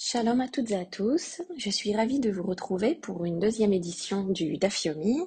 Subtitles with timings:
[0.00, 3.72] Shalom à toutes et à tous, je suis ravie de vous retrouver pour une deuxième
[3.72, 5.18] édition du Dafyomi.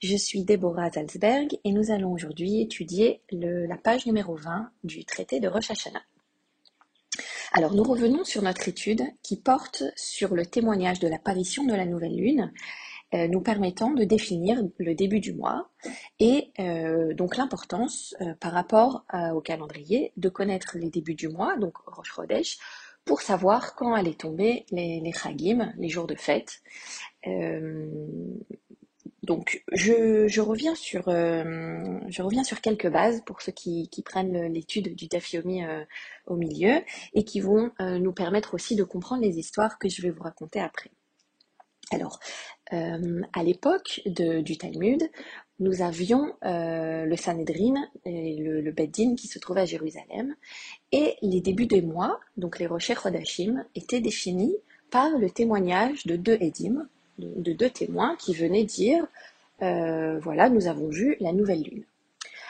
[0.00, 5.40] Je suis Déborah Zalzberg et nous allons aujourd'hui étudier la page numéro 20 du traité
[5.40, 6.00] de Rosh Hashanah.
[7.52, 11.84] Alors nous revenons sur notre étude qui porte sur le témoignage de l'apparition de la
[11.84, 12.50] nouvelle lune,
[13.12, 15.68] euh, nous permettant de définir le début du mois
[16.18, 21.58] et euh, donc l'importance euh, par rapport au calendrier de connaître les débuts du mois,
[21.58, 22.58] donc Rosh Chodesh,
[23.04, 26.60] pour savoir quand allaient tomber les, les Chagim, les jours de fête.
[27.26, 27.88] Euh,
[29.22, 34.02] donc, je, je reviens sur, euh, je reviens sur quelques bases pour ceux qui, qui
[34.02, 35.82] prennent l'étude du Dafyomi euh,
[36.26, 36.82] au milieu
[37.14, 40.22] et qui vont euh, nous permettre aussi de comprendre les histoires que je vais vous
[40.22, 40.90] raconter après.
[41.90, 42.20] Alors,
[42.72, 45.10] euh, à l'époque du Talmud,
[45.60, 50.34] nous avions euh, le Sanhedrin et le, le Beth Din qui se trouvait à Jérusalem
[50.90, 54.56] et les débuts des mois, donc les Rocher Chodashim, étaient définis
[54.90, 59.06] par le témoignage de deux Edim, de, de deux témoins qui venaient dire
[59.62, 61.84] euh, voilà, nous avons vu la nouvelle lune.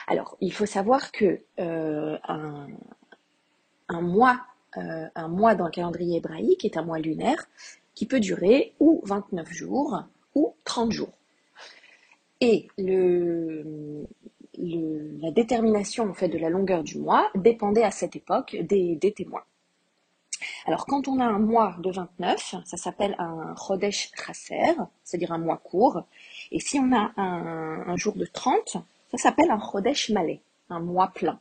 [0.07, 4.39] Alors, il faut savoir que euh, un, mois,
[4.73, 7.47] un mois dans le calendrier hébraïque est un mois lunaire
[7.95, 10.03] qui peut durer ou 29 jours
[10.35, 11.13] ou 30 jours.
[12.41, 14.03] Et la
[15.31, 19.43] détermination en fait, de la longueur du mois dépendait à cette époque des, témoins.
[20.67, 25.37] Alors, quand on a un mois de 29, ça s'appelle un Chodesh Chaser, c'est-à-dire un
[25.37, 26.03] mois court.
[26.51, 28.77] Et si on a un, jour de 30,
[29.11, 31.39] ça s'appelle un Chodesh Malé, un mois plein.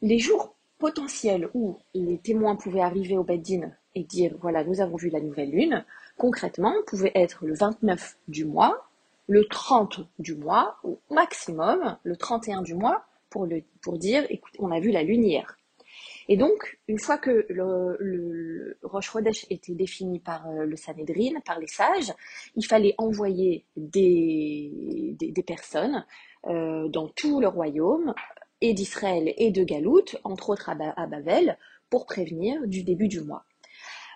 [0.00, 4.96] Les jours potentiels où les témoins pouvaient arriver au Beddin et dire voilà, nous avons
[4.96, 5.84] vu la nouvelle lune,
[6.16, 8.86] concrètement, pouvaient être le 29 du mois,
[9.28, 14.54] le 30 du mois, ou maximum le 31 du mois, pour, le, pour dire écoute,
[14.58, 15.56] on a vu la lune hier.
[16.28, 20.76] Et donc, une fois que le, le, le Rosh Chodesh était défini par euh, le
[20.76, 22.12] Sanhedrin, par les sages,
[22.56, 26.04] il fallait envoyer des, des, personnes
[26.46, 28.14] euh, dans tout le royaume,
[28.62, 31.58] et d'Israël et de Galout, entre autres à Babel,
[31.90, 33.44] pour prévenir du début du mois.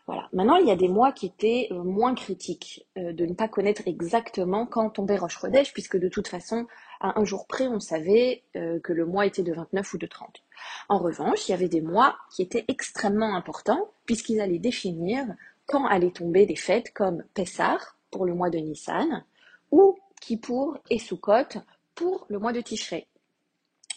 [0.06, 0.28] Voilà.
[0.32, 3.48] Maintenant, il y a des mois qui étaient euh, moins critiques, euh, de ne pas
[3.48, 6.66] connaître exactement quand tombait Rosh Chodesh, puisque de toute façon,
[7.00, 10.06] à un jour près, on savait euh, que le mois était de 29 ou de
[10.06, 10.44] 30.
[10.88, 15.26] En revanche, il y avait des mois qui étaient extrêmement importants, puisqu'ils allaient définir
[15.66, 17.78] quand allaient tomber des fêtes comme Pessah
[18.12, 19.24] pour le mois de Nissan,
[19.72, 21.58] ou Kippour et Sukkot
[21.96, 23.08] pour le mois de Tishrei.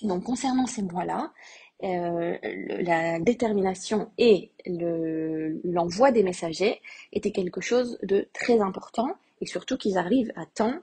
[0.02, 1.31] Donc, concernant ces mois-là,
[1.84, 2.38] euh,
[2.82, 6.82] la détermination et le- l'envoi des messagers
[7.14, 9.08] était quelque chose de très important
[9.42, 10.74] et surtout qu'ils arrivent à temps,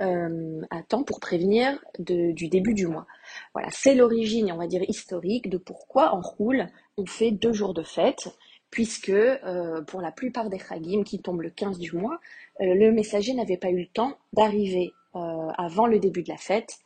[0.00, 3.06] euh, à temps pour prévenir du début du mois.
[3.52, 7.74] Voilà, c'est l'origine, on va dire historique, de pourquoi en roule on fait deux jours
[7.74, 8.28] de fête,
[8.70, 12.18] puisque euh, pour la plupart des Chagim qui tombent le 15 du mois,
[12.60, 16.78] le messager n'avait pas eu le temps d'arriver avant le début de la fête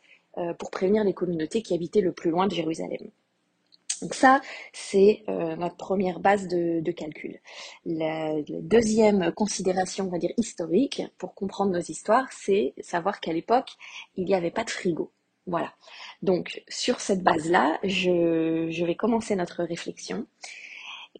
[0.57, 3.11] pour prévenir les communautés qui habitaient le plus loin de Jérusalem.
[4.01, 4.41] Donc ça,
[4.73, 7.39] c'est euh, notre première base de, calcul.
[7.85, 13.71] La, deuxième considération, on va dire historique, pour comprendre nos histoires, c'est savoir qu'à l'époque,
[14.15, 15.11] il n'y avait pas de frigo.
[15.47, 15.73] Voilà.
[16.21, 20.25] Donc, sur cette base-là, je, je vais commencer notre réflexion.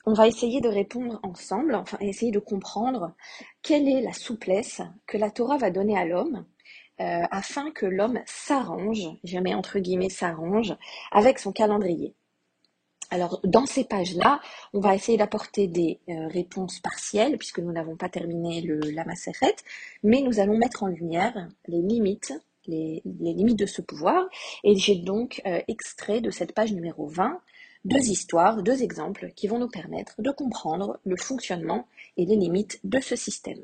[0.05, 3.13] On va essayer de répondre ensemble, enfin essayer de comprendre
[3.61, 6.45] quelle est la souplesse que la Torah va donner à l'homme
[7.01, 10.73] euh, afin que l'homme s'arrange, je mets entre guillemets s'arrange,
[11.11, 12.15] avec son calendrier.
[13.15, 14.41] Alors, dans ces pages-là,
[14.73, 19.05] on va essayer d'apporter des euh, réponses partielles, puisque nous n'avons pas terminé le, la
[19.05, 19.55] Maseret,
[20.03, 22.33] mais nous allons mettre en lumière les limites,
[22.67, 24.27] les, les limites de ce pouvoir.
[24.65, 27.39] Et j'ai donc euh, extrait de cette page numéro 20
[27.85, 31.87] deux histoires, deux exemples qui vont nous permettre de comprendre le fonctionnement
[32.17, 33.63] et les limites de ce système.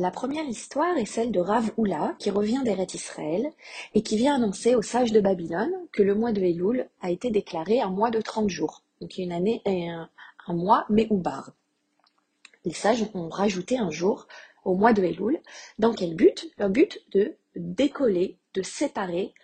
[0.00, 3.50] La première histoire est celle de Rav Hula qui revient d'Eret Israël
[3.94, 7.32] et qui vient annoncer aux sages de Babylone que le mois de Elul a été
[7.32, 10.08] déclaré un mois de 30 jours, donc une année et un,
[10.46, 11.50] un mois Méhoubar.
[12.64, 14.28] Les sages ont rajouté un jour
[14.64, 15.40] au mois de Elul.
[15.80, 16.48] Dans quel but?
[16.58, 19.34] Le but de décoller, de séparer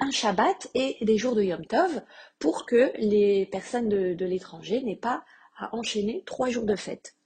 [0.00, 2.00] un Shabbat et des jours de Yom Tov
[2.38, 5.22] pour que les personnes de l'étranger n'aient pas
[5.58, 7.17] à enchaîner trois jours de fête.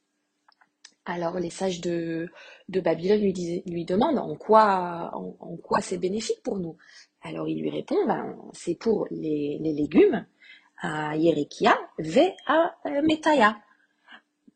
[1.05, 2.29] Alors les sages de,
[2.69, 5.11] Babylone lui, lui demandent en quoi,
[5.81, 6.77] c'est bénéfique pour nous.
[7.23, 10.27] Alors il lui répond, ben, c'est pour les, légumes
[10.81, 13.57] à Yerekia, ve à euh, Metaya,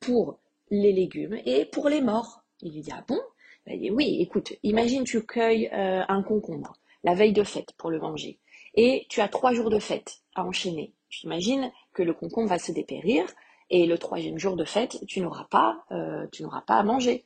[0.00, 0.38] pour
[0.70, 2.42] les légumes et pour les morts.
[2.62, 3.20] Il lui dit, ah bon?
[3.68, 6.74] Il dit, oui, écoute, imagine tu cueilles euh, un concombre
[7.06, 8.38] la veille de fête pour le manger
[8.74, 10.92] et tu as trois jours de fête à enchaîner.
[11.08, 13.24] Tu imagines que le concombre va se dépérir
[13.70, 17.24] Et le troisième jour de fête, tu n'auras pas, euh, tu n'auras pas à manger.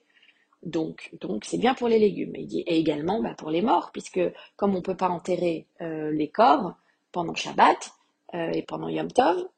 [0.63, 2.35] Donc, donc c'est bien pour les légumes.
[2.37, 4.21] Et, également bah, pour les morts, puisque
[4.57, 6.75] comme on ne peut pas enterrer euh, les corps
[7.13, 7.93] pendant Shabbat
[8.35, 9.49] euh, et pendant Yom Tov,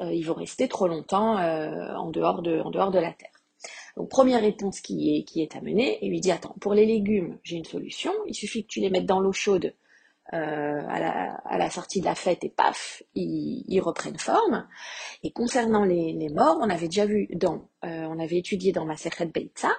[0.00, 3.32] ils vont rester trop longtemps en, dehors de, en dehors de la terre.
[3.96, 7.36] Donc première réponse qui est, qui est amenée, et lui dit attends, pour les légumes,
[7.42, 9.74] j'ai une solution, il suffit que tu les mettes dans l'eau chaude
[10.34, 14.66] euh, à, la, à, la, sortie de la fête et paf, ils, ils reprennent forme.
[15.22, 18.84] Et concernant les, les, morts, on avait déjà vu dans, euh, on avait étudié dans
[18.84, 19.70] ma Secret Beitza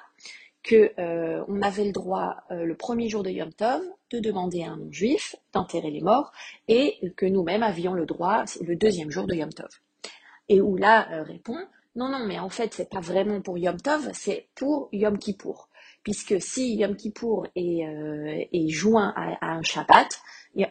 [0.64, 3.82] que euh, on avait le droit euh, le premier jour de Yom Tov
[4.12, 6.32] de demander à un non-juif d'enterrer les morts
[6.68, 9.70] et que nous-mêmes avions le droit le deuxième jour de Yom Tov.
[10.50, 11.58] Et Oula euh, répond
[11.96, 15.69] non, non, mais en fait, c'est pas vraiment pour Yom Tov, c'est pour Yom Kippour.
[16.04, 20.22] Puisque si Yom Kippour est, euh, est joint à, un Shabbat,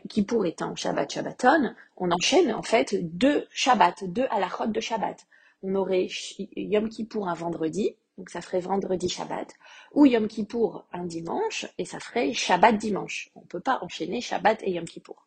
[0.08, 5.26] Kippour étant Shabbat Shabbaton, on enchaîne en fait deux Shabbats, deux halachot de Shabbat.
[5.62, 6.08] On aurait
[6.56, 9.54] Yom Kippour un vendredi, donc ça ferait vendredi Shabbat,
[9.92, 13.30] ou Yom Kippour un dimanche, et ça ferait Shabbat dimanche.
[13.34, 15.26] On ne peut pas enchaîner Shabbat et Yom Kippour.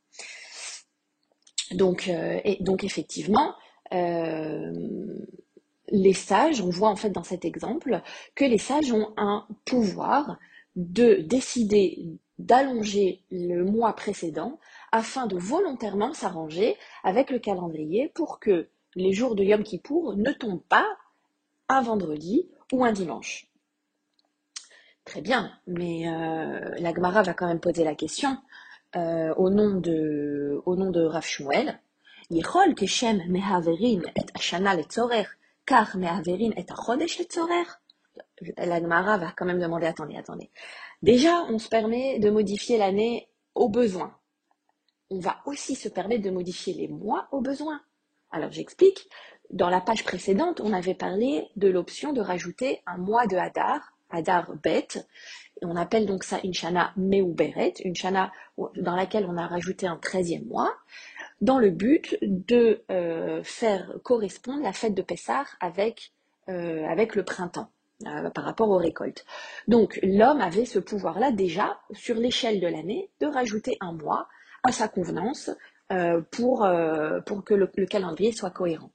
[1.71, 3.55] Donc, euh, donc effectivement,
[3.93, 4.73] euh,
[5.91, 8.01] les sages, on voit en fait dans cet exemple
[8.35, 10.37] que les sages ont un pouvoir
[10.75, 14.59] de décider d'allonger le mois précédent
[14.91, 20.31] afin de volontairement s'arranger avec le calendrier pour que les jours de Yom Kippour ne
[20.31, 20.87] tombent pas
[21.69, 23.47] un vendredi ou un dimanche.
[25.05, 28.37] Très bien, mais euh, la Gemara va quand même poser la question
[28.95, 31.79] euh, au nom de au nom de Rav Shmuel.
[32.29, 32.41] Et
[35.65, 36.75] car Mehaverin est un
[38.57, 40.49] La Gemara va quand même demander, attendez, attendez.
[41.01, 44.15] Déjà, on se permet de modifier l'année au besoin.
[45.09, 47.81] On va aussi se permettre de modifier les mois au besoin.
[48.31, 49.09] Alors j'explique.
[49.49, 53.81] Dans la page précédente, on avait parlé de l'option de rajouter un mois de Hadar,
[54.09, 55.05] Hadar bête.
[55.61, 58.31] On appelle donc ça une shana Meuberet, une shana
[58.77, 60.73] dans laquelle on a rajouté un treizième mois
[61.41, 66.13] dans le but de euh, faire correspondre la fête de Pessah avec,
[66.49, 67.69] euh, avec le printemps.
[68.07, 69.23] Euh, par rapport aux récoltes.
[69.67, 74.27] Donc l'homme avait ce pouvoir-là déjà sur l'échelle de l'année de rajouter un mois
[74.63, 75.51] à sa convenance
[76.31, 76.67] pour,
[77.27, 78.89] pour que le, calendrier soit cohérent.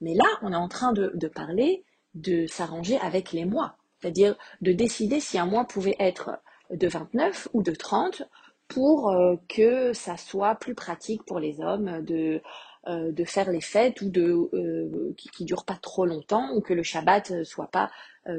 [0.00, 1.84] Mais là, on est en train de, de parler
[2.14, 6.40] de s'arranger avec les mois, c'est-à-dire de décider si un mois pouvait être
[6.72, 8.24] de 29 ou de 30
[8.70, 12.40] pour euh, que ça soit plus pratique pour les hommes de,
[12.86, 16.60] euh, de faire les fêtes ou de euh, qui, ne durent pas trop longtemps ou
[16.60, 17.90] que le Shabbat soit pas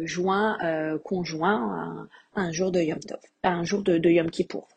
[0.04, 0.58] joint
[1.04, 4.68] conjoint à, un jour de Yom Tov, à un jour de, Yom Kippour.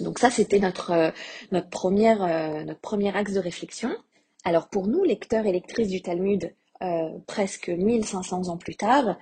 [0.00, 1.12] Donc ça c'était notre
[1.50, 2.20] notre première
[2.64, 3.90] notre premier axe de réflexion.
[4.44, 6.54] Alors pour nous lecteurs et lectrices du Talmud
[7.26, 9.16] presque 1500 ans plus tard,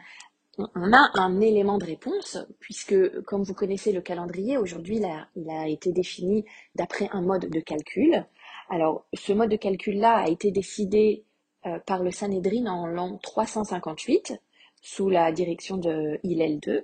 [0.58, 5.00] on a un élément de réponse, puisque comme vous connaissez le calendrier, aujourd'hui
[5.37, 6.44] il a, été défini
[6.75, 8.26] d'après un mode de calcul.
[8.69, 11.25] Alors ce mode de calcul-là a été décidé
[11.66, 14.34] euh, par le Sanhedrin en l'an 358,
[14.82, 16.82] sous la direction de Hillel II,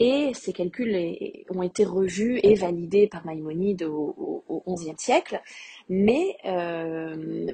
[0.00, 1.16] et ces calculs
[1.50, 4.34] ont été revus et validés par Maïmonide au,
[4.66, 5.40] XIe siècle,
[5.88, 7.46] mais, euh,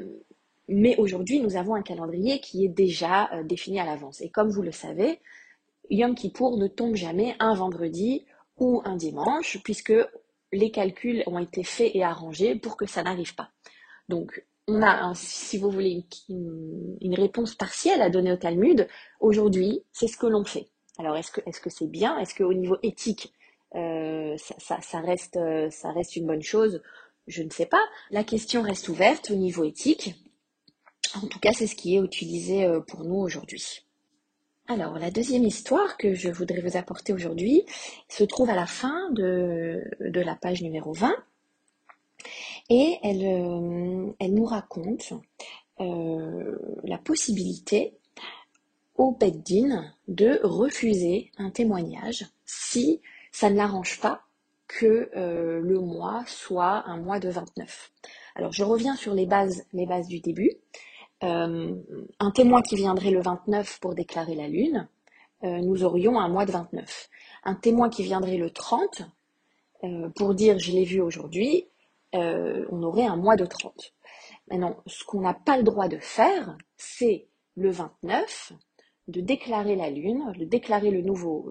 [0.68, 4.20] mais aujourd'hui nous avons un calendrier qui est déjà euh, défini à l'avance.
[4.20, 5.20] Et comme vous le savez,
[5.90, 8.24] Yom Kippour ne tombe jamais un vendredi
[8.58, 9.94] ou un dimanche, puisque
[10.52, 13.50] les calculs ont été faits et arrangés pour que ça n'arrive pas.
[14.08, 18.88] Donc, on a, si vous voulez, une, réponse partielle à donner au Talmud.
[19.20, 20.68] Aujourd'hui, c'est ce que l'on fait.
[20.98, 22.18] Alors, est-ce que c'est bien?
[22.18, 23.32] Est-ce qu'au niveau éthique,
[23.74, 25.38] euh, ça, reste,
[25.70, 26.80] ça reste une bonne chose?
[27.26, 27.82] Je ne sais pas.
[28.10, 30.14] La question reste ouverte au niveau éthique.
[31.14, 33.86] En tout cas, c'est ce qui est utilisé euh, pour nous aujourd'hui.
[34.66, 37.66] Alors, la deuxième histoire que je voudrais vous apporter aujourd'hui
[38.08, 41.14] se trouve à la fin de, la page numéro 20
[42.70, 45.12] et elle, euh, elle nous raconte
[45.80, 47.92] euh, la possibilité
[48.96, 53.02] au Beddin de refuser un témoignage si
[53.32, 54.22] ça ne l'arrange pas
[54.66, 57.92] que euh, le mois soit un mois de 29.
[58.34, 59.66] Alors je reviens sur les bases
[60.08, 60.52] du début.
[61.24, 61.74] Euh,
[62.20, 64.88] un témoin qui viendrait le 29 pour déclarer la lune,
[65.42, 67.08] euh, nous aurions un mois de 29.
[67.44, 69.02] Un témoin qui viendrait le 30
[69.84, 71.68] euh, pour dire je l'ai vu aujourd'hui,
[72.16, 73.92] on aurait un mois de 30.
[74.48, 77.26] Maintenant, ce qu'on n'a pas le droit de faire, c'est
[77.56, 78.52] le 29
[79.08, 81.50] de déclarer la lune, de déclarer le nouveau,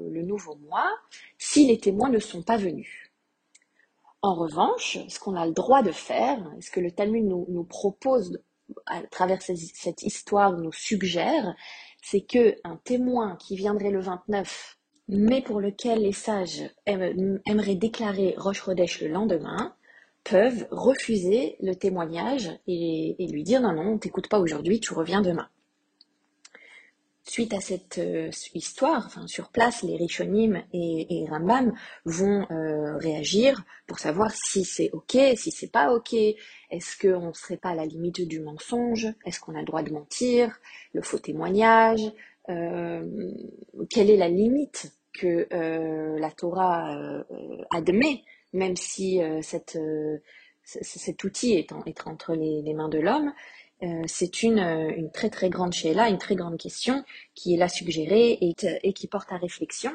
[0.70, 0.90] mois,
[1.38, 3.12] si les témoins ne sont pas venus.
[4.22, 8.40] En revanche, ce qu'on a le droit de faire, ce que le Talmud nous propose
[8.86, 11.56] à travers cette histoire nous suggère,
[12.02, 14.78] c'est que un témoin qui viendrait le 29,
[15.10, 19.76] mais pour lequel les sages aimeraient déclarer Roche le lendemain,
[20.24, 24.94] peuvent refuser le témoignage et, et lui dire non, non, on t'écoute pas aujourd'hui, tu
[24.94, 25.50] reviens demain.
[27.26, 31.72] Suite à cette euh, histoire, enfin, sur place, les Rishonim et, Rambam
[32.04, 37.34] vont euh, réagir pour savoir si c'est ok, si c'est pas ok, est-ce qu'on ne
[37.34, 40.60] serait pas à la limite du mensonge, est-ce qu'on a le droit de mentir,
[40.92, 42.02] le faux témoignage,
[42.50, 43.32] euh,
[43.90, 45.48] quelle est la limite que
[46.18, 47.24] la Torah
[47.72, 49.78] admet, même si cette,
[50.64, 53.32] cet outil est entre les mains de l'homme,
[53.84, 57.04] euh, c'est une, euh, une, très très grande une très grande question
[57.36, 59.92] qui est là suggérée et, qui porte à réflexion.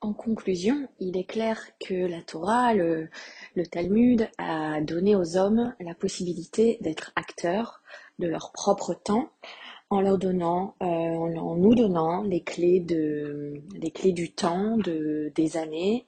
[0.00, 3.10] En conclusion, il est clair que la Torah, le,
[3.70, 7.82] Talmud, a donné aux hommes la possibilité d'être acteurs
[8.18, 9.30] de leur propre temps
[9.90, 15.32] en leur donnant, euh, en, nous donnant les clés de, les clés du temps, de,
[15.34, 16.06] des années,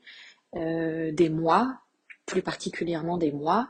[0.54, 1.78] des mois,
[2.26, 3.68] plus particulièrement des mois,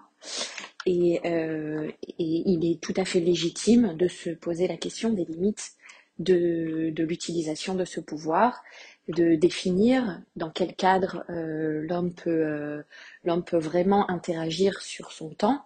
[0.89, 5.73] euh, et, il est tout à fait légitime de se poser la question des limites
[6.19, 8.63] de, l'utilisation de ce pouvoir,
[9.09, 12.83] de définir dans quel cadre euh, l'homme peut, euh,
[13.25, 15.63] l'homme peut vraiment interagir sur son temps.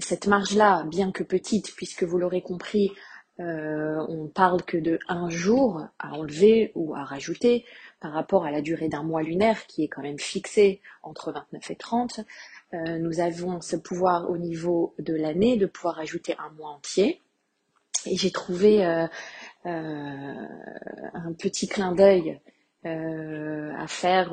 [0.00, 2.92] cette marge-là, bien que petite, puisque vous l'aurez compris,
[3.38, 7.64] on parle que de un jour à enlever ou à rajouter
[8.00, 11.70] par rapport à la durée d'un mois lunaire qui est quand même fixée entre 29
[11.70, 12.20] et 30.
[12.74, 17.22] Euh, nous avons ce pouvoir au niveau de l'année de pouvoir ajouter un mois entier.
[18.04, 19.06] Et j'ai trouvé euh,
[19.66, 20.46] euh,
[21.14, 22.40] un petit clin d'œil
[22.84, 24.30] à faire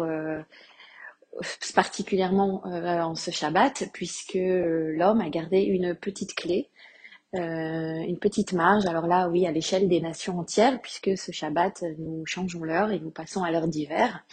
[1.73, 6.69] particulièrement en ce Shabbat, puisque l'homme a gardé une petite clé,
[7.33, 8.85] une petite marge.
[8.85, 12.99] Alors là, oui, à l'échelle des nations entières, puisque ce Shabbat, nous changeons l'heure et
[12.99, 14.23] nous passons à l'heure d'hiver.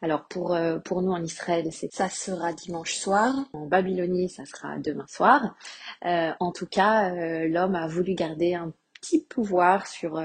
[0.00, 3.34] Alors pour, euh, pour nous en Israël, c'est ça sera dimanche soir.
[3.52, 5.56] En Babylonie, ça sera demain soir.
[6.04, 10.20] Euh, en tout cas, euh, l'homme a voulu garder un petit pouvoir sur,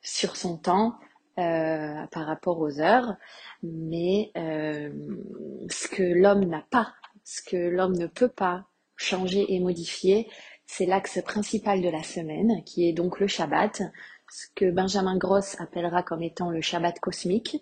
[0.00, 0.98] sur son temps
[1.36, 3.16] par rapport aux heures.
[3.62, 10.28] Mais ce que l'homme n'a pas, ce que l'homme ne peut pas changer et modifier,
[10.68, 13.82] c'est l'axe principal de la semaine, qui est donc le Shabbat,
[14.30, 17.56] ce que Benjamin Gross appellera comme étant le Shabbat cosmique.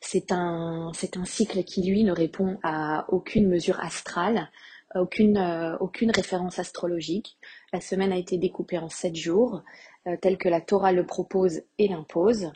[0.00, 4.50] C'est un, un cycle qui, lui, ne répond à aucune mesure astrale,
[4.94, 7.38] aucune, euh, aucune référence astrologique.
[7.72, 9.62] La semaine a été découpée en sept jours,
[10.06, 12.52] euh, tel que la Torah le propose et l'impose.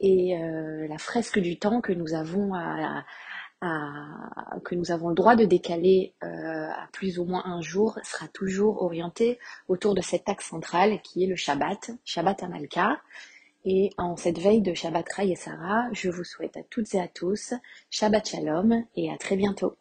[0.00, 3.04] Et euh, la fresque du temps que nous avons à,
[3.60, 8.82] que nous avons le droit de décaler à plus ou moins un jour sera toujours
[8.82, 13.00] orientée autour de cet axe central qui est le Shabbat, Shabbat Amalka.
[13.68, 17.00] Et en cette veille de Shabbat Ray et Sarah, je vous souhaite à toutes et
[17.00, 17.52] à tous
[17.90, 19.76] Shabbat Shalom et à très bientôt.